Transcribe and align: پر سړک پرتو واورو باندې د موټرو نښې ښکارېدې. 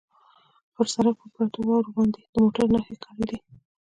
پر 0.75 0.85
سړک 0.93 1.15
پرتو 1.35 1.59
واورو 1.67 1.95
باندې 1.97 2.19
د 2.33 2.35
موټرو 2.43 2.71
نښې 2.73 2.93
ښکارېدې. 2.99 3.37